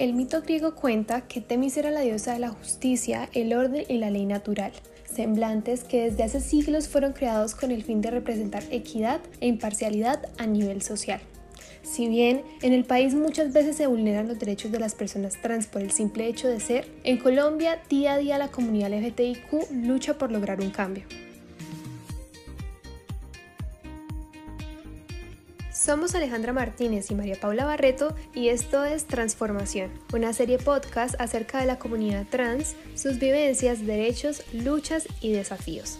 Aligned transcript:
El 0.00 0.14
mito 0.14 0.40
griego 0.40 0.74
cuenta 0.74 1.28
que 1.28 1.42
Temis 1.42 1.76
era 1.76 1.90
la 1.90 2.00
diosa 2.00 2.32
de 2.32 2.38
la 2.38 2.48
justicia, 2.48 3.28
el 3.34 3.52
orden 3.52 3.84
y 3.86 3.98
la 3.98 4.08
ley 4.08 4.24
natural, 4.24 4.72
semblantes 5.04 5.84
que 5.84 6.04
desde 6.04 6.22
hace 6.22 6.40
siglos 6.40 6.88
fueron 6.88 7.12
creados 7.12 7.54
con 7.54 7.70
el 7.70 7.84
fin 7.84 8.00
de 8.00 8.10
representar 8.10 8.62
equidad 8.70 9.20
e 9.42 9.46
imparcialidad 9.46 10.30
a 10.38 10.46
nivel 10.46 10.80
social. 10.80 11.20
Si 11.82 12.08
bien 12.08 12.40
en 12.62 12.72
el 12.72 12.84
país 12.84 13.14
muchas 13.14 13.52
veces 13.52 13.76
se 13.76 13.88
vulneran 13.88 14.26
los 14.26 14.38
derechos 14.38 14.72
de 14.72 14.80
las 14.80 14.94
personas 14.94 15.34
trans 15.42 15.66
por 15.66 15.82
el 15.82 15.90
simple 15.90 16.28
hecho 16.28 16.48
de 16.48 16.60
ser, 16.60 16.88
en 17.04 17.18
Colombia 17.18 17.78
día 17.90 18.14
a 18.14 18.18
día 18.18 18.38
la 18.38 18.48
comunidad 18.48 18.94
LGTBIQ 18.94 19.84
lucha 19.84 20.16
por 20.16 20.32
lograr 20.32 20.62
un 20.62 20.70
cambio. 20.70 21.04
Somos 25.90 26.14
Alejandra 26.14 26.52
Martínez 26.52 27.10
y 27.10 27.16
María 27.16 27.34
Paula 27.34 27.64
Barreto 27.64 28.14
y 28.32 28.50
esto 28.50 28.84
es 28.84 29.08
Transformación, 29.08 29.90
una 30.14 30.32
serie 30.32 30.56
podcast 30.56 31.20
acerca 31.20 31.58
de 31.58 31.66
la 31.66 31.80
comunidad 31.80 32.28
trans, 32.30 32.76
sus 32.94 33.18
vivencias, 33.18 33.84
derechos, 33.84 34.44
luchas 34.52 35.08
y 35.20 35.32
desafíos. 35.32 35.98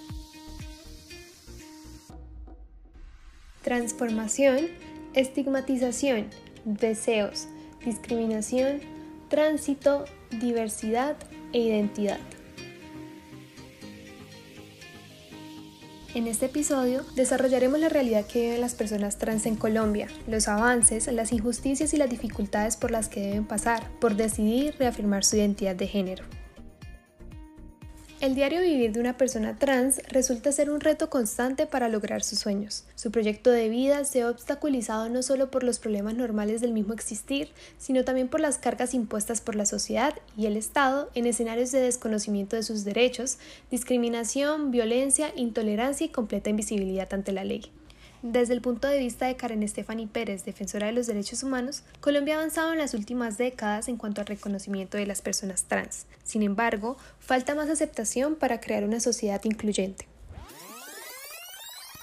Transformación, 3.65 4.68
estigmatización, 5.15 6.29
deseos, 6.65 7.48
discriminación, 7.84 8.79
tránsito, 9.29 10.04
diversidad 10.30 11.16
e 11.52 11.59
identidad. 11.59 12.20
En 16.20 16.27
este 16.27 16.45
episodio 16.45 17.01
desarrollaremos 17.16 17.80
la 17.80 17.88
realidad 17.88 18.27
que 18.27 18.42
viven 18.42 18.60
las 18.60 18.74
personas 18.74 19.16
trans 19.16 19.47
en 19.47 19.56
Colombia, 19.56 20.06
los 20.27 20.48
avances, 20.48 21.06
las 21.06 21.33
injusticias 21.33 21.95
y 21.95 21.96
las 21.96 22.10
dificultades 22.10 22.77
por 22.77 22.91
las 22.91 23.09
que 23.09 23.23
deben 23.23 23.46
pasar 23.46 23.91
por 24.02 24.16
decidir 24.16 24.74
reafirmar 24.79 25.24
su 25.24 25.37
identidad 25.37 25.74
de 25.74 25.87
género. 25.87 26.24
El 28.21 28.35
diario 28.35 28.60
vivir 28.60 28.93
de 28.93 29.01
una 29.01 29.16
persona 29.16 29.57
trans 29.57 30.02
resulta 30.10 30.52
ser 30.52 30.71
un 30.71 30.80
reto 30.80 31.09
constante 31.09 31.66
para 31.66 31.88
lograr 31.88 32.23
sus 32.23 32.40
sueños. 32.40 32.85
Su 32.95 33.10
proyecto 33.10 33.51
de 33.51 33.71
vida 33.71 34.04
se 34.04 34.21
ha 34.21 34.29
obstaculizado 34.29 35.09
no 35.09 35.23
solo 35.23 35.51
por 35.51 35.65
los 35.65 35.79
problemas 35.79 36.15
normales 36.15 36.60
del 36.60 36.73
mismo 36.73 36.93
existir, 36.93 37.48
sino 37.79 38.04
también 38.04 38.29
por 38.29 38.41
las 38.41 38.59
cargas 38.59 38.93
impuestas 38.93 39.41
por 39.41 39.57
la 39.57 39.65
sociedad 39.65 40.13
y 40.37 40.45
el 40.45 40.59
Estado 40.59 41.09
en 41.15 41.24
escenarios 41.24 41.73
de 41.73 41.80
desconocimiento 41.80 42.57
de 42.57 42.63
sus 42.63 42.85
derechos, 42.85 43.38
discriminación, 43.71 44.71
violencia, 44.71 45.32
intolerancia 45.35 46.04
y 46.04 46.10
completa 46.10 46.51
invisibilidad 46.51 47.09
ante 47.15 47.32
la 47.32 47.45
ley. 47.45 47.73
Desde 48.23 48.52
el 48.52 48.60
punto 48.60 48.87
de 48.87 48.99
vista 48.99 49.26
de 49.26 49.37
Karen 49.37 49.63
Estefani 49.63 50.07
Pérez, 50.07 50.45
defensora 50.45 50.88
de 50.88 50.93
los 50.93 51.07
derechos 51.07 51.43
humanos, 51.43 51.85
Colombia 52.01 52.35
ha 52.35 52.38
avanzado 52.38 52.71
en 52.73 52.79
las 52.79 52.93
últimas 52.93 53.38
décadas 53.38 53.88
en 53.88 53.96
cuanto 53.96 54.21
al 54.21 54.26
reconocimiento 54.26 54.99
de 54.99 55.07
las 55.07 55.23
personas 55.23 55.65
trans. 55.65 56.04
Sin 56.23 56.43
embargo, 56.43 56.98
falta 57.18 57.54
más 57.54 57.71
aceptación 57.71 58.35
para 58.35 58.60
crear 58.60 58.85
una 58.85 59.01
sociedad 59.01 59.41
incluyente. 59.45 60.07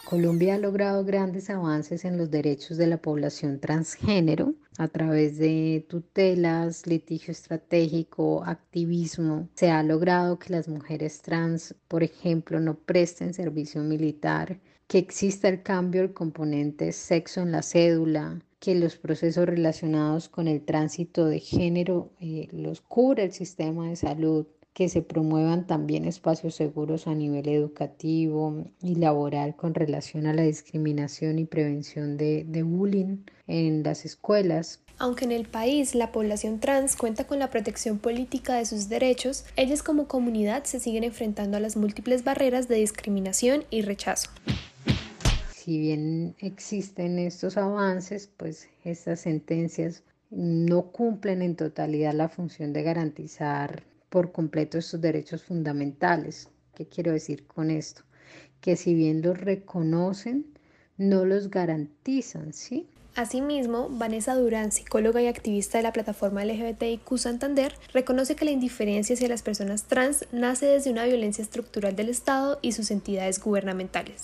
Colombia 0.06 0.56
ha 0.56 0.58
logrado 0.58 1.06
grandes 1.06 1.52
avances 1.52 2.04
en 2.04 2.18
los 2.18 2.32
derechos 2.32 2.78
de 2.78 2.88
la 2.88 2.98
población 2.98 3.60
transgénero 3.60 4.56
a 4.80 4.88
través 4.88 5.38
de 5.38 5.86
tutelas, 5.88 6.88
litigio 6.88 7.32
estratégico, 7.32 8.44
activismo. 8.44 9.50
Se 9.54 9.70
ha 9.70 9.84
logrado 9.84 10.40
que 10.40 10.54
las 10.54 10.68
mujeres 10.68 11.22
trans, 11.22 11.76
por 11.88 12.02
ejemplo, 12.02 12.60
no 12.60 12.76
presten 12.76 13.36
servicio 13.36 13.84
militar 13.84 14.60
que 14.88 14.98
exista 14.98 15.50
el 15.50 15.64
cambio 15.64 16.02
del 16.02 16.14
componente 16.14 16.92
sexo 16.94 17.42
en 17.42 17.52
la 17.52 17.62
cédula, 17.62 18.40
que 18.60 18.74
los 18.74 18.96
procesos 18.96 19.46
relacionados 19.46 20.30
con 20.30 20.48
el 20.48 20.64
tránsito 20.64 21.26
de 21.26 21.40
género 21.40 22.12
eh, 22.20 22.48
los 22.52 22.82
cubre 22.82 23.24
el 23.24 23.34
sistema 23.34 23.90
de 23.90 23.98
salud, 23.98 24.48
que 24.74 24.90
se 24.90 25.02
promuevan 25.02 25.66
también 25.66 26.06
espacios 26.06 26.56
seguros 26.56 27.08
a 27.08 27.16
nivel 27.16 27.50
educativo 27.50 28.64
y 28.82 28.96
laboral 28.96 29.56
con 29.56 29.74
relación 29.74 30.28
a 30.28 30.34
la 30.34 30.44
discriminación 30.44 31.40
y 31.40 31.46
prevención 31.46 32.16
de, 32.16 32.46
de 32.48 32.64
bullying 32.64 33.24
en 33.48 33.84
las 33.84 34.06
escuelas. 34.06 34.80
Aunque 35.00 35.26
en 35.26 35.32
el 35.32 35.48
país 35.48 35.96
la 35.96 36.12
población 36.12 36.60
trans 36.60 36.96
cuenta 36.96 37.26
con 37.26 37.40
la 37.40 37.50
protección 37.50 37.98
política 37.98 38.56
de 38.56 38.66
sus 38.66 38.88
derechos, 38.88 39.46
ellas 39.56 39.84
como 39.84 40.08
comunidad 40.08 40.64
se 40.64 40.80
siguen 40.80 41.04
enfrentando 41.04 41.58
a 41.58 41.60
las 41.60 41.76
múltiples 41.76 42.24
barreras 42.24 42.68
de 42.68 42.76
discriminación 42.76 43.64
y 43.70 43.82
rechazo 43.82 44.30
si 45.68 45.80
bien 45.80 46.34
existen 46.40 47.20
estos 47.20 47.58
avances, 47.58 48.32
pues 48.38 48.70
estas 48.86 49.20
sentencias 49.20 50.02
no 50.30 50.94
cumplen 50.94 51.42
en 51.42 51.58
totalidad 51.58 52.14
la 52.14 52.30
función 52.30 52.72
de 52.72 52.84
garantizar 52.84 53.84
por 54.08 54.32
completo 54.32 54.78
estos 54.78 55.02
derechos 55.02 55.44
fundamentales. 55.44 56.48
¿Qué 56.74 56.88
quiero 56.88 57.12
decir 57.12 57.46
con 57.48 57.70
esto? 57.70 58.04
Que 58.62 58.78
si 58.78 58.94
bien 58.94 59.22
los 59.22 59.38
reconocen, 59.38 60.46
no 60.96 61.26
los 61.26 61.50
garantizan, 61.50 62.54
¿sí? 62.54 62.88
Asimismo, 63.16 63.90
Vanessa 63.90 64.36
Durán, 64.36 64.72
psicóloga 64.72 65.22
y 65.22 65.28
activista 65.28 65.80
de 65.80 65.84
la 65.84 65.92
plataforma 65.92 66.46
LGBTIQ 66.46 67.18
Santander, 67.18 67.74
reconoce 67.92 68.38
que 68.38 68.46
la 68.46 68.52
indiferencia 68.52 69.16
hacia 69.16 69.28
las 69.28 69.44
personas 69.44 69.84
trans 69.84 70.28
nace 70.32 70.66
desde 70.66 70.92
una 70.92 71.04
violencia 71.04 71.42
estructural 71.42 71.98
del 71.98 72.08
Estado 72.08 72.58
y 72.62 72.72
sus 72.72 72.90
entidades 72.90 73.44
gubernamentales. 73.44 74.24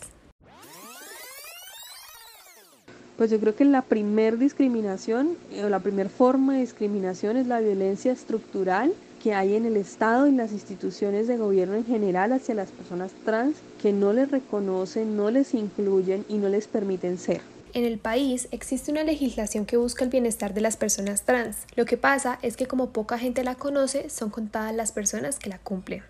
Pues 3.24 3.32
yo 3.32 3.40
creo 3.40 3.56
que 3.56 3.64
la 3.64 3.84
primer 3.84 4.38
discriminación 4.38 5.38
eh, 5.54 5.64
o 5.64 5.70
la 5.70 5.80
primera 5.80 6.10
forma 6.10 6.56
de 6.56 6.60
discriminación 6.60 7.38
es 7.38 7.48
la 7.48 7.62
violencia 7.62 8.12
estructural 8.12 8.94
que 9.24 9.34
hay 9.34 9.56
en 9.56 9.66
el 9.66 9.78
Estado 9.78 10.28
y 10.28 10.34
las 10.34 10.52
instituciones 10.52 11.30
de 11.30 11.38
gobierno 11.38 11.76
en 11.76 11.86
general 11.86 12.34
hacia 12.34 12.54
las 12.54 12.72
personas 12.72 13.12
trans 13.24 13.56
que 13.82 13.94
no 13.94 14.12
les 14.12 14.30
reconocen, 14.30 15.16
no 15.16 15.32
les 15.32 15.54
incluyen 15.54 16.26
y 16.28 16.34
no 16.34 16.50
les 16.50 16.68
permiten 16.68 17.18
ser. 17.18 17.40
En 17.74 17.86
el 17.86 17.98
país 17.98 18.50
existe 18.52 18.92
una 18.92 19.06
legislación 19.06 19.66
que 19.66 19.78
busca 19.78 20.04
el 20.04 20.10
bienestar 20.10 20.54
de 20.54 20.60
las 20.60 20.76
personas 20.76 21.24
trans. 21.24 21.60
Lo 21.78 21.86
que 21.86 21.96
pasa 21.96 22.40
es 22.42 22.58
que 22.58 22.66
como 22.66 22.90
poca 22.90 23.18
gente 23.18 23.46
la 23.46 23.56
conoce, 23.56 24.10
son 24.10 24.32
contadas 24.32 24.76
las 24.76 24.92
personas 24.92 25.40
que 25.40 25.50
la 25.50 25.60
cumplen 25.60 26.04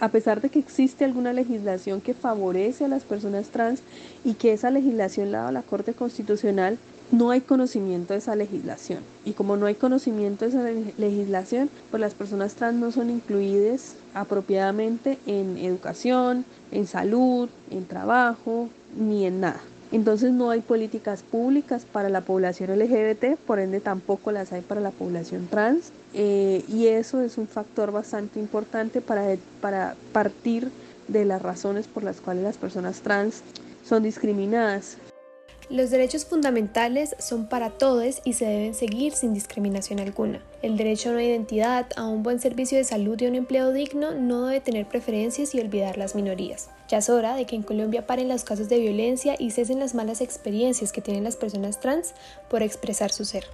a 0.00 0.08
pesar 0.08 0.40
de 0.40 0.50
que 0.50 0.58
existe 0.58 1.04
alguna 1.04 1.32
legislación 1.32 2.00
que 2.00 2.14
favorece 2.14 2.84
a 2.84 2.88
las 2.88 3.04
personas 3.04 3.48
trans 3.48 3.80
y 4.24 4.34
que 4.34 4.52
esa 4.52 4.70
legislación 4.70 5.32
la 5.32 5.42
da 5.42 5.52
la 5.52 5.62
Corte 5.62 5.94
Constitucional, 5.94 6.78
no 7.12 7.30
hay 7.30 7.40
conocimiento 7.40 8.12
de 8.12 8.18
esa 8.18 8.34
legislación. 8.34 9.00
Y 9.24 9.32
como 9.32 9.56
no 9.56 9.66
hay 9.66 9.74
conocimiento 9.74 10.44
de 10.44 10.50
esa 10.50 10.92
legislación, 10.98 11.70
pues 11.90 12.00
las 12.00 12.14
personas 12.14 12.54
trans 12.54 12.78
no 12.78 12.90
son 12.90 13.10
incluidas 13.10 13.94
apropiadamente 14.14 15.18
en 15.26 15.56
educación, 15.56 16.44
en 16.72 16.86
salud, 16.86 17.48
en 17.70 17.86
trabajo, 17.86 18.68
ni 18.98 19.24
en 19.24 19.40
nada. 19.40 19.60
Entonces 19.92 20.32
no 20.32 20.50
hay 20.50 20.60
políticas 20.60 21.22
públicas 21.22 21.86
para 21.90 22.08
la 22.08 22.22
población 22.22 22.76
LGBT, 22.76 23.36
por 23.46 23.60
ende 23.60 23.80
tampoco 23.80 24.32
las 24.32 24.52
hay 24.52 24.62
para 24.62 24.80
la 24.80 24.90
población 24.90 25.46
trans. 25.48 25.92
Eh, 26.18 26.64
y 26.66 26.86
eso 26.86 27.20
es 27.20 27.36
un 27.36 27.46
factor 27.46 27.92
bastante 27.92 28.40
importante 28.40 29.02
para, 29.02 29.36
para 29.60 29.96
partir 30.12 30.70
de 31.08 31.26
las 31.26 31.42
razones 31.42 31.86
por 31.88 32.02
las 32.02 32.22
cuales 32.22 32.42
las 32.42 32.56
personas 32.56 33.00
trans 33.00 33.42
son 33.86 34.02
discriminadas. 34.02 34.96
Los 35.68 35.90
derechos 35.90 36.24
fundamentales 36.24 37.16
son 37.18 37.48
para 37.48 37.70
todos 37.70 38.22
y 38.24 38.32
se 38.34 38.46
deben 38.46 38.74
seguir 38.74 39.12
sin 39.12 39.34
discriminación 39.34 39.98
alguna. 39.98 40.40
El 40.62 40.76
derecho 40.76 41.10
a 41.10 41.12
una 41.12 41.24
identidad, 41.24 41.86
a 41.96 42.06
un 42.06 42.22
buen 42.22 42.40
servicio 42.40 42.78
de 42.78 42.84
salud 42.84 43.20
y 43.20 43.26
a 43.26 43.28
un 43.28 43.34
empleo 43.34 43.72
digno 43.72 44.14
no 44.14 44.46
debe 44.46 44.60
tener 44.60 44.86
preferencias 44.86 45.54
y 45.54 45.60
olvidar 45.60 45.98
las 45.98 46.14
minorías. 46.14 46.70
Ya 46.88 46.98
es 46.98 47.10
hora 47.10 47.34
de 47.34 47.46
que 47.46 47.56
en 47.56 47.62
Colombia 47.62 48.06
paren 48.06 48.28
los 48.28 48.44
casos 48.44 48.68
de 48.68 48.78
violencia 48.78 49.34
y 49.38 49.50
cesen 49.50 49.80
las 49.80 49.94
malas 49.94 50.20
experiencias 50.20 50.92
que 50.92 51.02
tienen 51.02 51.24
las 51.24 51.36
personas 51.36 51.80
trans 51.80 52.14
por 52.48 52.62
expresar 52.62 53.12
su 53.12 53.24
ser. 53.24 53.44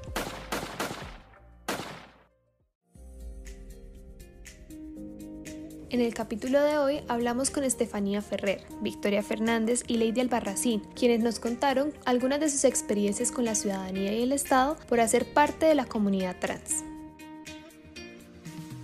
En 5.93 6.01
el 6.01 6.15
capítulo 6.15 6.63
de 6.63 6.79
hoy 6.79 7.01
hablamos 7.07 7.51
con 7.51 7.65
Estefanía 7.65 8.23
Ferrer, 8.23 8.63
Victoria 8.81 9.23
Fernández 9.23 9.83
y 9.87 9.99
Lady 9.99 10.23
Albarracín, 10.23 10.81
quienes 10.99 11.21
nos 11.21 11.39
contaron 11.39 11.93
algunas 12.07 12.41
de 12.41 12.49
sus 12.49 12.65
experiencias 12.65 13.31
con 13.31 13.45
la 13.45 13.55
ciudadanía 13.55 14.11
y 14.11 14.23
el 14.23 14.33
Estado 14.33 14.79
por 14.89 15.01
hacer 15.01 15.27
parte 15.35 15.67
de 15.67 15.75
la 15.75 15.85
comunidad 15.85 16.37
trans. 16.41 16.83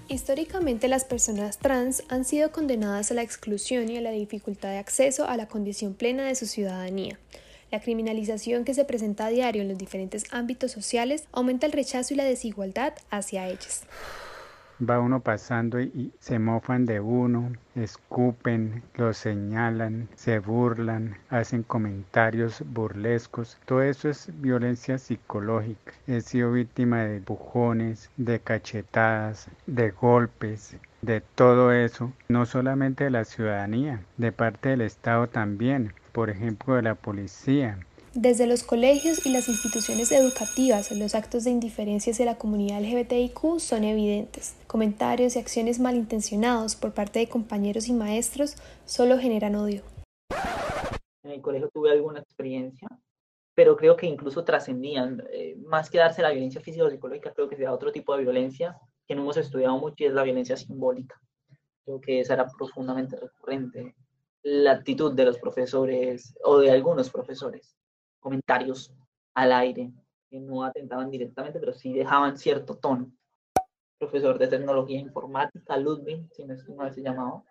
Históricamente 0.08 0.86
las 0.86 1.06
personas 1.06 1.56
trans 1.56 2.02
han 2.10 2.26
sido 2.26 2.52
condenadas 2.52 3.10
a 3.10 3.14
la 3.14 3.22
exclusión 3.22 3.88
y 3.88 3.96
a 3.96 4.02
la 4.02 4.10
dificultad 4.10 4.68
de 4.68 4.76
acceso 4.76 5.26
a 5.26 5.38
la 5.38 5.48
condición 5.48 5.94
plena 5.94 6.26
de 6.26 6.34
su 6.34 6.44
ciudadanía. 6.44 7.18
La 7.70 7.80
criminalización 7.80 8.66
que 8.66 8.74
se 8.74 8.84
presenta 8.84 9.24
a 9.24 9.30
diario 9.30 9.62
en 9.62 9.68
los 9.68 9.78
diferentes 9.78 10.24
ámbitos 10.30 10.72
sociales 10.72 11.24
aumenta 11.32 11.64
el 11.64 11.72
rechazo 11.72 12.12
y 12.12 12.18
la 12.18 12.24
desigualdad 12.24 12.92
hacia 13.10 13.48
ellas. 13.48 13.84
Va 14.80 15.00
uno 15.00 15.20
pasando 15.20 15.80
y, 15.80 16.12
se 16.20 16.38
mofan 16.38 16.86
de 16.86 17.00
uno, 17.00 17.52
escupen, 17.74 18.82
lo 18.94 19.12
señalan, 19.12 20.08
se 20.14 20.38
burlan, 20.38 21.16
hacen 21.30 21.62
comentarios 21.62 22.62
burlescos. 22.66 23.58
Todo 23.64 23.82
eso 23.82 24.08
es 24.08 24.30
violencia 24.40 24.98
psicológica. 24.98 25.92
He 26.06 26.20
sido 26.20 26.52
víctima 26.52 27.04
de 27.04 27.16
empujones, 27.16 28.10
de 28.16 28.40
cachetadas, 28.40 29.48
de 29.66 29.90
golpes, 29.90 30.76
de 31.02 31.20
todo 31.20 31.72
eso, 31.72 32.12
no 32.28 32.46
solamente 32.46 33.04
de 33.04 33.10
la 33.10 33.24
ciudadanía, 33.24 34.00
de 34.16 34.32
parte 34.32 34.70
del 34.70 34.80
Estado 34.82 35.26
también, 35.28 35.92
por 36.12 36.30
ejemplo 36.30 36.74
de 36.74 36.82
la 36.82 36.94
policía, 36.94 37.78
desde 38.14 38.46
los 38.46 38.62
colegios 38.62 39.26
y 39.26 39.30
las 39.30 39.48
instituciones 39.48 40.10
educativas, 40.12 40.90
los 40.92 41.14
actos 41.14 41.44
de 41.44 41.50
indiferencia 41.50 42.12
hacia 42.12 42.24
la 42.24 42.38
comunidad 42.38 42.80
LGBTIQ 42.80 43.58
son 43.58 43.84
evidentes. 43.84 44.56
Comentarios 44.66 45.36
y 45.36 45.38
acciones 45.38 45.78
malintencionados 45.78 46.74
por 46.74 46.94
parte 46.94 47.18
de 47.18 47.28
compañeros 47.28 47.86
y 47.88 47.92
maestros 47.92 48.56
solo 48.86 49.18
generan 49.18 49.56
odio. 49.56 49.82
En 51.22 51.32
el 51.32 51.42
colegio 51.42 51.68
tuve 51.68 51.90
alguna 51.90 52.20
experiencia, 52.20 52.88
pero 53.54 53.76
creo 53.76 53.94
que 53.94 54.06
incluso 54.06 54.42
trascendían, 54.42 55.22
eh, 55.30 55.56
más 55.66 55.90
que 55.90 55.98
darse 55.98 56.22
la 56.22 56.30
violencia 56.30 56.62
física 56.62 56.84
o 56.84 56.90
psicológica, 56.90 57.34
creo 57.34 57.48
que 57.48 57.56
se 57.56 57.64
da 57.64 57.72
otro 57.72 57.92
tipo 57.92 58.16
de 58.16 58.22
violencia 58.22 58.78
que 59.06 59.14
no 59.14 59.22
hemos 59.22 59.36
estudiado 59.36 59.76
mucho 59.76 59.96
y 59.98 60.06
es 60.06 60.14
la 60.14 60.22
violencia 60.22 60.56
simbólica. 60.56 61.20
Creo 61.84 62.00
que 62.00 62.20
esa 62.20 62.34
era 62.34 62.46
profundamente 62.56 63.16
recurrente. 63.16 63.94
La 64.42 64.72
actitud 64.72 65.12
de 65.12 65.26
los 65.26 65.38
profesores 65.38 66.34
o 66.42 66.58
de 66.58 66.70
algunos 66.70 67.10
profesores 67.10 67.74
comentarios 68.20 68.92
al 69.34 69.52
aire 69.52 69.90
que 70.28 70.40
no 70.40 70.64
atentaban 70.64 71.10
directamente, 71.10 71.58
pero 71.58 71.72
sí 71.72 71.92
dejaban 71.92 72.36
cierto 72.36 72.76
tono. 72.76 73.10
Profesor 73.98 74.38
de 74.38 74.48
tecnología 74.48 74.98
informática, 74.98 75.76
Ludwig, 75.76 76.28
si 76.32 76.44
no 76.44 76.54
es 76.54 76.64
como 76.64 76.88
se 76.90 77.02
llamaba, 77.02 77.42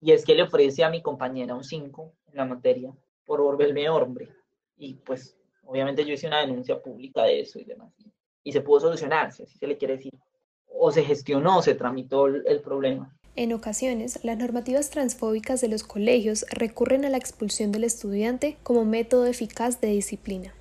y 0.00 0.12
es 0.12 0.24
que 0.24 0.34
le 0.34 0.42
ofrece 0.42 0.84
a 0.84 0.90
mi 0.90 1.02
compañera 1.02 1.54
un 1.54 1.64
5 1.64 2.12
en 2.28 2.36
la 2.36 2.44
materia 2.44 2.92
por 3.24 3.40
volverme 3.42 3.88
hombre. 3.88 4.28
Y 4.76 4.94
pues, 4.94 5.36
obviamente 5.64 6.04
yo 6.04 6.14
hice 6.14 6.26
una 6.26 6.40
denuncia 6.40 6.80
pública 6.80 7.24
de 7.24 7.40
eso 7.40 7.58
y 7.58 7.64
demás. 7.64 7.92
Y 8.42 8.52
se 8.52 8.62
pudo 8.62 8.80
solucionar, 8.80 9.32
si 9.32 9.42
así 9.42 9.58
se 9.58 9.66
le 9.66 9.76
quiere 9.76 9.96
decir. 9.96 10.12
O 10.66 10.90
se 10.90 11.02
gestionó, 11.02 11.60
se 11.60 11.74
tramitó 11.74 12.26
el 12.26 12.60
problema. 12.62 13.14
En 13.36 13.52
ocasiones, 13.52 14.18
las 14.24 14.38
normativas 14.38 14.90
transfóbicas 14.90 15.60
de 15.60 15.68
los 15.68 15.84
colegios 15.84 16.44
recurren 16.50 17.04
a 17.04 17.10
la 17.10 17.16
expulsión 17.16 17.70
del 17.70 17.84
estudiante 17.84 18.56
como 18.64 18.84
método 18.84 19.26
eficaz 19.26 19.80
de 19.80 19.88
disciplina. 19.88 20.52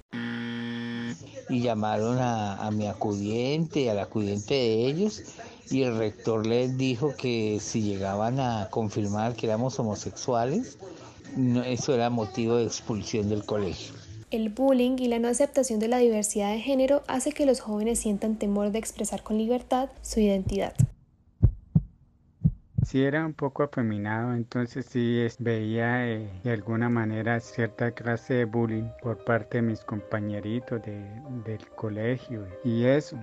Y 1.50 1.62
llamaron 1.62 2.20
a, 2.20 2.70
mi 2.72 2.86
acudiente, 2.86 3.90
al 3.90 3.98
acudiente 3.98 4.54
de 4.54 4.86
ellos, 4.86 5.24
y 5.72 5.82
el 5.82 5.98
rector 5.98 6.46
les 6.46 6.78
dijo 6.78 7.16
que 7.18 7.60
si 7.60 7.82
llegaban 7.82 8.40
a 8.40 8.68
confirmar 8.70 9.36
que 9.36 9.48
éramos 9.48 9.80
homosexuales, 9.80 10.78
eso 11.66 11.94
era 11.96 12.12
motivo 12.12 12.58
de 12.58 12.66
expulsión 12.66 13.30
del 13.30 13.46
colegio. 13.46 13.96
El 14.30 14.50
bullying 14.50 14.98
y 15.00 15.08
la 15.08 15.18
no 15.18 15.28
aceptación 15.28 15.80
de 15.80 15.88
la 15.88 15.98
diversidad 15.98 16.54
de 16.54 16.60
género 16.60 17.02
hace 17.08 17.32
que 17.32 17.48
los 17.48 17.62
jóvenes 17.62 17.98
sientan 17.98 18.36
temor 18.36 18.72
de 18.72 18.78
expresar 18.78 19.24
con 19.24 19.40
libertad 19.40 19.90
su 20.04 20.20
identidad 20.20 20.76
sí 22.90 23.04
era 23.04 23.24
un 23.24 23.36
poco 23.36 23.62
afeminado, 23.62 24.34
entonces 24.34 24.84
sí 24.88 25.24
veía 25.38 26.08
eh, 26.08 26.28
de 26.44 26.52
alguna 26.52 26.90
manera 26.90 27.40
cierta 27.40 27.92
clase 27.92 28.34
de 28.34 28.46
bullying 28.46 28.90
por 29.04 29.24
parte 29.24 29.58
de 29.60 29.62
mis 29.62 29.84
compañeritos 29.84 30.82
del 30.82 31.70
colegio 31.76 32.48
y 32.64 32.86
eso. 32.86 33.16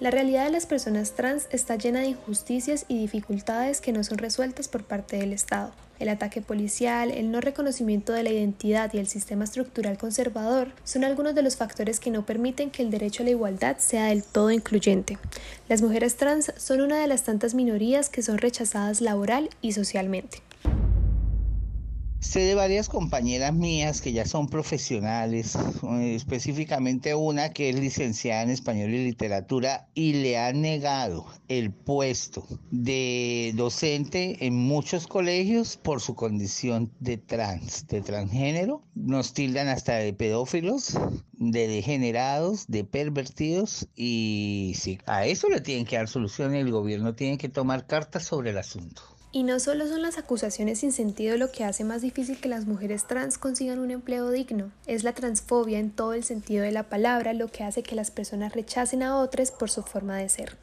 La 0.00 0.10
realidad 0.10 0.46
de 0.46 0.50
las 0.50 0.64
personas 0.64 1.12
trans 1.12 1.46
está 1.50 1.76
llena 1.76 2.00
de 2.00 2.06
injusticias 2.06 2.86
y 2.88 2.98
dificultades 2.98 3.82
que 3.82 3.92
no 3.92 4.02
son 4.02 4.16
resueltas 4.16 4.66
por 4.66 4.82
parte 4.82 5.18
del 5.18 5.34
Estado. 5.34 5.72
El 5.98 6.08
ataque 6.08 6.40
policial, 6.40 7.10
el 7.10 7.30
no 7.30 7.42
reconocimiento 7.42 8.14
de 8.14 8.22
la 8.22 8.30
identidad 8.30 8.90
y 8.94 8.98
el 8.98 9.08
sistema 9.08 9.44
estructural 9.44 9.98
conservador 9.98 10.68
son 10.84 11.04
algunos 11.04 11.34
de 11.34 11.42
los 11.42 11.56
factores 11.56 12.00
que 12.00 12.10
no 12.10 12.24
permiten 12.24 12.70
que 12.70 12.82
el 12.82 12.90
derecho 12.90 13.22
a 13.22 13.26
la 13.26 13.32
igualdad 13.32 13.76
sea 13.76 14.06
del 14.06 14.24
todo 14.24 14.50
incluyente. 14.50 15.18
Las 15.68 15.82
mujeres 15.82 16.16
trans 16.16 16.50
son 16.56 16.80
una 16.80 16.98
de 16.98 17.06
las 17.06 17.24
tantas 17.24 17.52
minorías 17.52 18.08
que 18.08 18.22
son 18.22 18.38
rechazadas 18.38 19.02
laboral 19.02 19.50
y 19.60 19.72
socialmente. 19.72 20.38
Sé 22.20 22.40
de 22.40 22.54
varias 22.54 22.90
compañeras 22.90 23.54
mías 23.54 24.02
que 24.02 24.12
ya 24.12 24.26
son 24.26 24.46
profesionales, 24.46 25.56
eh, 25.56 26.14
específicamente 26.14 27.14
una 27.14 27.48
que 27.54 27.70
es 27.70 27.80
licenciada 27.80 28.42
en 28.42 28.50
español 28.50 28.90
y 28.92 29.04
literatura 29.04 29.88
y 29.94 30.12
le 30.12 30.36
han 30.36 30.60
negado 30.60 31.24
el 31.48 31.72
puesto 31.72 32.46
de 32.70 33.54
docente 33.56 34.46
en 34.46 34.54
muchos 34.54 35.06
colegios 35.06 35.78
por 35.78 36.02
su 36.02 36.14
condición 36.14 36.92
de 37.00 37.16
trans, 37.16 37.86
de 37.86 38.02
transgénero. 38.02 38.84
Nos 38.94 39.32
tildan 39.32 39.68
hasta 39.68 39.94
de 39.94 40.12
pedófilos, 40.12 40.98
de 41.32 41.68
degenerados, 41.68 42.66
de 42.68 42.84
pervertidos 42.84 43.88
y 43.96 44.74
sí, 44.76 44.98
a 45.06 45.24
eso 45.24 45.48
le 45.48 45.62
tienen 45.62 45.86
que 45.86 45.96
dar 45.96 46.06
solución 46.06 46.54
y 46.54 46.58
el 46.58 46.70
gobierno 46.70 47.14
tiene 47.14 47.38
que 47.38 47.48
tomar 47.48 47.86
cartas 47.86 48.24
sobre 48.24 48.50
el 48.50 48.58
asunto. 48.58 49.19
Y 49.32 49.44
no 49.44 49.60
solo 49.60 49.86
son 49.86 50.02
las 50.02 50.18
acusaciones 50.18 50.80
sin 50.80 50.90
sentido 50.90 51.36
lo 51.36 51.52
que 51.52 51.64
hace 51.64 51.84
más 51.84 52.02
difícil 52.02 52.40
que 52.40 52.48
las 52.48 52.66
mujeres 52.66 53.06
trans 53.06 53.38
consigan 53.38 53.78
un 53.78 53.92
empleo 53.92 54.28
digno, 54.30 54.72
es 54.86 55.04
la 55.04 55.12
transfobia 55.12 55.78
en 55.78 55.92
todo 55.92 56.14
el 56.14 56.24
sentido 56.24 56.64
de 56.64 56.72
la 56.72 56.88
palabra 56.88 57.32
lo 57.32 57.46
que 57.46 57.62
hace 57.62 57.84
que 57.84 57.94
las 57.94 58.10
personas 58.10 58.54
rechacen 58.54 59.04
a 59.04 59.18
otras 59.18 59.52
por 59.52 59.70
su 59.70 59.82
forma 59.82 60.16
de 60.16 60.28
ser. 60.28 60.56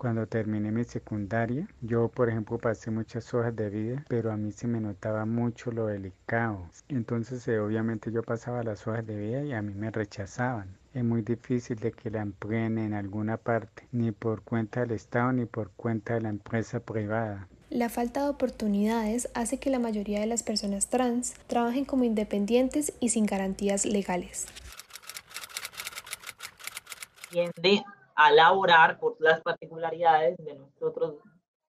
Cuando 0.00 0.26
terminé 0.26 0.72
mi 0.72 0.84
secundaria, 0.84 1.68
yo 1.82 2.08
por 2.08 2.30
ejemplo 2.30 2.56
pasé 2.56 2.90
muchas 2.90 3.34
hojas 3.34 3.54
de 3.54 3.68
vida, 3.68 4.02
pero 4.08 4.32
a 4.32 4.36
mí 4.38 4.50
se 4.50 4.66
me 4.66 4.80
notaba 4.80 5.26
mucho 5.26 5.70
lo 5.72 5.88
delicado. 5.88 6.70
Entonces 6.88 7.46
eh, 7.48 7.60
obviamente 7.60 8.10
yo 8.10 8.22
pasaba 8.22 8.62
las 8.62 8.86
hojas 8.86 9.06
de 9.06 9.14
vida 9.14 9.42
y 9.42 9.52
a 9.52 9.60
mí 9.60 9.74
me 9.74 9.90
rechazaban 9.90 10.80
es 10.94 11.04
muy 11.04 11.20
difícil 11.20 11.76
de 11.76 11.92
que 11.92 12.10
la 12.10 12.22
empleen 12.22 12.78
en 12.78 12.94
alguna 12.94 13.36
parte, 13.36 13.86
ni 13.92 14.10
por 14.10 14.40
cuenta 14.40 14.80
del 14.80 14.92
Estado 14.92 15.34
ni 15.34 15.44
por 15.44 15.70
cuenta 15.72 16.14
de 16.14 16.22
la 16.22 16.30
empresa 16.30 16.80
privada. 16.80 17.46
La 17.68 17.90
falta 17.90 18.24
de 18.24 18.30
oportunidades 18.30 19.28
hace 19.34 19.58
que 19.58 19.68
la 19.68 19.78
mayoría 19.78 20.20
de 20.20 20.26
las 20.26 20.42
personas 20.42 20.88
trans 20.88 21.34
trabajen 21.46 21.84
como 21.84 22.04
independientes 22.04 22.94
y 23.00 23.10
sin 23.10 23.26
garantías 23.26 23.84
legales. 23.84 24.46
A 28.20 28.30
laborar 28.30 28.98
por 28.98 29.16
las 29.18 29.40
particularidades 29.40 30.36
de 30.44 30.54
nosotros, 30.54 31.14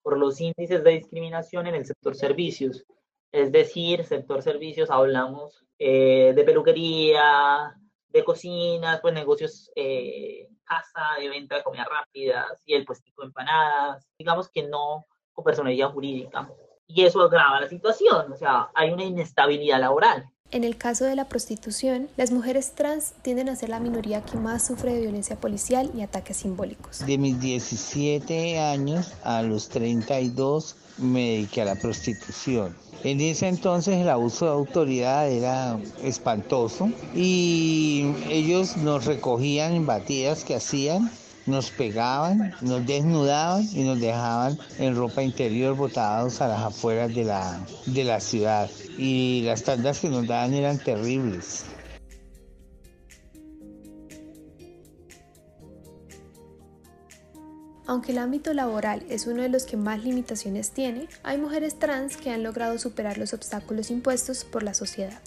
por 0.02 0.18
los 0.18 0.42
índices 0.42 0.84
de 0.84 0.90
discriminación 0.90 1.68
en 1.68 1.76
el 1.76 1.86
sector 1.86 2.16
servicios. 2.16 2.84
Es 3.32 3.52
decir, 3.52 4.04
sector 4.06 4.42
servicios 4.42 4.90
hablamos 4.90 5.64
eh, 5.78 6.34
de 6.36 6.44
peluquería, 6.44 7.76
de 8.10 8.24
cocinas, 8.24 9.00
pues 9.02 9.14
negocios 9.14 9.72
eh, 9.76 10.50
casa, 10.64 11.20
de 11.20 11.30
venta 11.30 11.58
de 11.58 11.64
comida 11.64 11.86
rápidas 11.86 12.64
y 12.66 12.74
el 12.74 12.86
puestico 12.86 13.22
de 13.22 13.28
empanadas, 13.28 14.04
digamos 14.18 14.50
que 14.50 14.64
no 14.64 15.06
con 15.34 15.46
personalidad 15.46 15.92
jurídica. 15.92 16.50
Y 16.94 17.04
eso 17.04 17.22
agrava 17.22 17.62
la 17.62 17.70
situación, 17.70 18.32
o 18.32 18.38
sea, 18.38 18.70
hay 18.74 18.92
una 18.92 19.04
inestabilidad 19.04 19.80
laboral. 19.80 20.30
En 20.52 20.66
el 20.66 20.76
caso 20.76 21.06
de 21.06 21.16
la 21.16 21.30
prostitución, 21.30 22.10
las 22.18 22.32
mujeres 22.32 22.74
trans 22.76 23.14
tienden 23.22 23.48
a 23.48 23.56
ser 23.56 23.70
la 23.70 23.80
minoría 23.80 24.22
que 24.22 24.36
más 24.38 24.68
sufre 24.68 24.94
de 24.94 25.00
violencia 25.00 25.38
policial 25.38 25.90
y 25.96 26.02
ataques 26.02 26.38
simbólicos. 26.38 27.06
De 27.06 27.18
mis 27.18 27.40
17 27.40 28.60
años 28.60 29.14
a 29.24 29.44
los 29.44 29.70
32 29.70 30.76
me 30.98 31.22
dediqué 31.22 31.62
a 31.62 31.66
la 31.66 31.76
prostitución. 31.76 32.76
En 33.04 33.22
ese 33.22 33.48
entonces 33.48 33.98
el 33.98 34.10
abuso 34.10 34.46
de 34.46 34.52
autoridad 34.52 35.32
era 35.32 35.80
espantoso 36.04 36.92
y 37.16 38.14
ellos 38.30 38.76
nos 38.76 39.06
recogían 39.06 39.74
en 39.74 39.86
batidas 39.86 40.44
que 40.44 40.56
hacían, 40.56 41.10
nos 41.46 41.72
pegaban, 41.72 42.54
nos 42.62 42.86
desnudaban 42.86 43.68
y 43.74 43.84
nos 43.84 44.00
dejaban 44.00 44.58
en 44.78 44.96
ropa 44.96 45.24
interior 45.24 45.76
botados 45.76 46.42
a 46.42 46.48
las 46.48 46.62
afueras 46.62 47.14
de 47.14 47.24
la, 47.24 47.60
de 47.86 48.04
la 48.04 48.20
ciudad. 48.20 48.70
Y 48.98 49.42
las 49.46 49.64
tandas 49.64 50.00
que 50.00 50.10
nos 50.10 50.28
daban 50.28 50.54
eran 50.54 50.78
terribles. 50.78 51.66
Aunque 57.92 58.14
el 58.14 58.20
ámbito 58.20 58.54
laboral 58.54 59.04
es 59.10 59.28
uno 59.28 59.42
de 59.42 59.50
los 59.50 59.66
que 59.66 59.76
más 59.76 60.02
limitaciones 60.02 60.72
tiene, 60.72 61.10
hay 61.24 61.38
mujeres 61.38 61.78
trans 61.78 62.16
que 62.16 62.32
han 62.32 62.42
logrado 62.42 62.78
superar 62.80 63.18
los 63.18 63.34
obstáculos 63.34 63.92
impuestos 63.92 64.46
por 64.46 64.64
la 64.64 64.74
sociedad. 64.74 65.20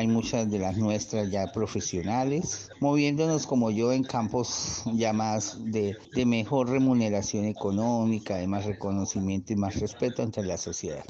Hay 0.00 0.06
muchas 0.06 0.50
de 0.50 0.58
las 0.58 0.78
nuestras 0.78 1.30
ya 1.30 1.52
profesionales, 1.52 2.70
moviéndonos 2.80 3.46
como 3.46 3.70
yo 3.70 3.92
en 3.92 4.02
campos 4.02 4.82
ya 4.94 5.12
más 5.12 5.58
de, 5.62 5.94
de 6.14 6.24
mejor 6.24 6.70
remuneración 6.70 7.44
económica, 7.44 8.36
de 8.36 8.46
más 8.46 8.64
reconocimiento 8.64 9.52
y 9.52 9.56
más 9.56 9.78
respeto 9.78 10.22
ante 10.22 10.42
la 10.42 10.56
sociedad. 10.56 11.04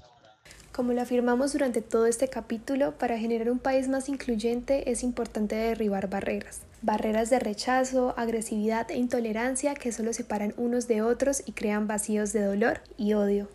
Como 0.73 0.93
lo 0.93 1.03
afirmamos 1.03 1.53
durante 1.53 1.83
todo 1.83 2.07
este 2.07 2.27
capítulo, 2.27 2.99
para 2.99 3.17
generar 3.17 3.53
un 3.53 3.61
país 3.61 3.87
más 3.87 4.09
incluyente 4.09 4.91
es 4.91 5.05
importante 5.05 5.55
derribar 5.55 6.11
barreras. 6.11 6.63
Barreras 6.83 7.31
de 7.31 7.39
rechazo, 7.39 8.13
agresividad 8.17 8.91
e 8.91 8.99
intolerancia 8.99 9.75
que 9.75 9.93
solo 9.93 10.13
separan 10.13 10.53
unos 10.57 10.89
de 10.89 11.03
otros 11.03 11.45
y 11.47 11.53
crean 11.53 11.87
vacíos 11.87 12.33
de 12.33 12.43
dolor 12.43 12.81
y 12.97 13.13
odio. 13.13 13.47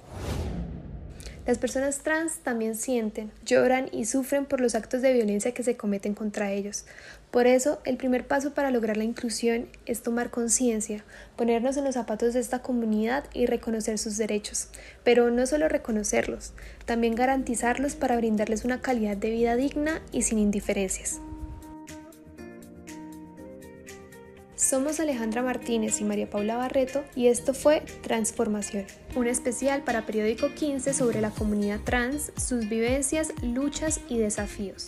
Las 1.45 1.59
personas 1.59 1.99
trans 1.99 2.39
también 2.39 2.75
sienten, 2.75 3.31
lloran 3.45 3.87
y 3.91 4.05
sufren 4.05 4.45
por 4.45 4.61
los 4.61 4.73
actos 4.73 5.03
de 5.03 5.13
violencia 5.13 5.53
que 5.53 5.61
se 5.61 5.77
cometen 5.77 6.15
contra 6.15 6.51
ellos. 6.51 6.85
Por 7.29 7.45
eso, 7.45 7.79
el 7.85 7.97
primer 7.97 8.25
paso 8.25 8.55
para 8.55 8.71
lograr 8.71 8.97
la 8.97 9.03
inclusión 9.03 9.67
es 9.85 10.01
tomar 10.01 10.31
conciencia, 10.31 11.03
ponernos 11.35 11.77
en 11.77 11.83
los 11.83 11.93
zapatos 11.93 12.33
de 12.33 12.39
esta 12.39 12.63
comunidad 12.63 13.25
y 13.31 13.45
reconocer 13.45 13.99
sus 13.99 14.17
derechos. 14.17 14.69
Pero 15.03 15.29
no 15.29 15.45
solo 15.45 15.69
reconocerlos, 15.69 16.53
también 16.85 17.13
garantizarlos 17.13 17.93
para 17.93 18.17
brindarles 18.17 18.65
una 18.65 18.81
calidad 18.81 19.15
de 19.15 19.29
vida 19.29 19.55
digna 19.55 20.01
y 20.11 20.23
sin 20.23 20.39
indiferencias. 20.39 21.19
Somos 24.75 24.99
Alejandra 24.99 25.41
Martínez 25.41 26.01
y 26.01 26.03
María 26.03 26.29
Paula 26.29 26.57
Barreto 26.57 27.05
y 27.15 27.27
esto 27.27 27.53
fue 27.53 27.79
Transformación, 28.01 28.85
un 29.15 29.25
especial 29.25 29.85
para 29.85 30.05
Periódico 30.05 30.49
15 30.53 30.93
sobre 30.93 31.21
la 31.21 31.29
comunidad 31.29 31.79
trans, 31.85 32.33
sus 32.35 32.67
vivencias, 32.67 33.31
luchas 33.41 34.01
y 34.09 34.17
desafíos. 34.17 34.87